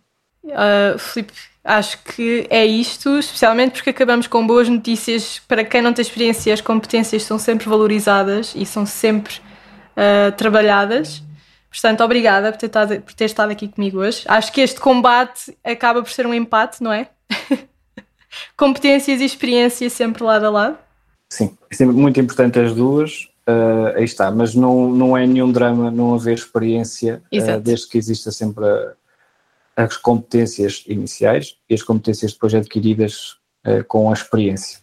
Uh, 0.44 0.98
Filipe, 0.98 1.34
acho 1.64 2.04
que 2.04 2.48
é 2.50 2.66
isto, 2.66 3.18
especialmente 3.20 3.74
porque 3.74 3.90
acabamos 3.90 4.28
com 4.28 4.46
boas 4.46 4.68
notícias. 4.70 5.40
Para 5.48 5.64
quem 5.64 5.82
não 5.82 5.94
tem 5.94 6.02
experiência, 6.02 6.54
as 6.54 6.62
competências 6.62 7.24
são 7.24 7.38
sempre 7.38 7.68
valorizadas 7.68 8.54
e 8.56 8.66
são 8.66 8.86
sempre 8.86 9.36
uh, 9.36 10.32
trabalhadas. 10.36 11.24
Portanto, 11.70 12.04
obrigada 12.04 12.52
por 12.52 12.58
ter, 12.58 12.66
estado, 12.66 13.02
por 13.02 13.14
ter 13.14 13.26
estado 13.26 13.52
aqui 13.52 13.68
comigo 13.68 14.00
hoje. 14.00 14.24
Acho 14.28 14.52
que 14.52 14.62
este 14.62 14.80
combate 14.80 15.56
acaba 15.64 16.02
por 16.02 16.12
ser 16.12 16.26
um 16.26 16.34
empate, 16.34 16.82
não 16.82 16.92
é? 16.92 17.10
Competências 18.58 19.22
e 19.22 19.26
experiência 19.26 19.90
sempre 19.90 20.24
lado 20.24 20.46
a 20.46 20.50
lado. 20.50 20.78
Sim, 21.30 21.56
é 21.70 21.76
sempre 21.76 21.96
muito 21.96 22.20
importante 22.20 22.60
as 22.60 22.74
duas. 22.74 23.28
Uh, 23.50 23.98
aí 23.98 24.04
está, 24.04 24.30
mas 24.30 24.54
não, 24.54 24.92
não 24.92 25.18
é 25.18 25.26
nenhum 25.26 25.52
drama 25.52 25.90
não 25.90 26.14
haver 26.14 26.36
experiência, 26.36 27.20
uh, 27.34 27.60
desde 27.60 27.88
que 27.88 27.98
exista 27.98 28.32
sempre 28.32 28.64
a, 28.64 28.94
as 29.76 29.98
competências 29.98 30.84
iniciais 30.86 31.56
e 31.68 31.74
as 31.74 31.82
competências 31.82 32.34
depois 32.34 32.54
adquiridas 32.54 33.38
uh, 33.66 33.84
com 33.88 34.12
a 34.12 34.14
experiência. 34.14 34.78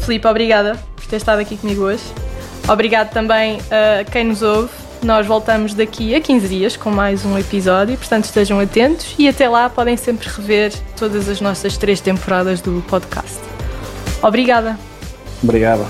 Filipe, 0.00 0.26
obrigada 0.26 0.74
por 0.96 1.04
ter 1.04 1.16
estado 1.16 1.40
aqui 1.40 1.58
comigo 1.58 1.82
hoje. 1.82 2.04
Obrigado 2.66 3.12
também 3.12 3.58
a 3.70 4.04
quem 4.04 4.24
nos 4.24 4.40
ouve. 4.40 4.70
Nós 5.02 5.26
voltamos 5.26 5.74
daqui 5.74 6.14
a 6.14 6.20
15 6.20 6.48
dias 6.48 6.76
com 6.76 6.90
mais 6.90 7.26
um 7.26 7.36
episódio, 7.36 7.96
portanto 7.98 8.24
estejam 8.24 8.58
atentos 8.60 9.16
e 9.18 9.28
até 9.28 9.48
lá 9.48 9.68
podem 9.68 9.96
sempre 9.96 10.28
rever 10.28 10.72
todas 10.96 11.28
as 11.28 11.40
nossas 11.40 11.76
três 11.76 12.00
temporadas 12.00 12.60
do 12.60 12.82
podcast. 12.88 13.40
Obrigada. 14.22 14.78
Obrigada. 15.42 15.84